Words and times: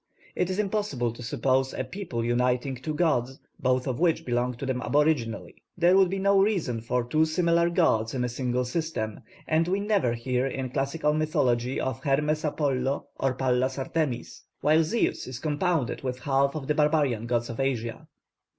It 0.35 0.49
is 0.49 0.57
impossible 0.57 1.13
to 1.13 1.21
suppose 1.21 1.75
a 1.75 1.83
people 1.83 2.25
uniting 2.25 2.73
two 2.73 2.95
gods, 2.95 3.37
both 3.59 3.85
of 3.85 3.99
which 3.99 4.25
belonged 4.25 4.57
to 4.57 4.65
them 4.65 4.81
aboriginally; 4.81 5.61
there 5.77 5.95
would 5.95 6.09
be 6.09 6.17
no 6.17 6.39
reason 6.41 6.81
for 6.81 7.03
two 7.03 7.23
similar 7.23 7.69
gods 7.69 8.15
in 8.15 8.23
a 8.23 8.27
single 8.27 8.65
system, 8.65 9.19
and 9.45 9.67
we 9.67 9.79
never 9.79 10.15
hear 10.15 10.47
in 10.47 10.71
classical 10.71 11.13
mythology 11.13 11.79
of 11.79 12.01
Hermes 12.03 12.43
Apollo 12.43 13.09
or 13.19 13.35
Pallas 13.35 13.77
Artemis, 13.77 14.41
while 14.61 14.83
Zeus 14.83 15.27
is 15.27 15.37
compounded 15.37 16.01
with 16.01 16.21
half 16.21 16.55
of 16.55 16.65
the 16.65 16.73
barbarian 16.73 17.27
gods 17.27 17.51
of 17.51 17.59
Asia. 17.59 18.07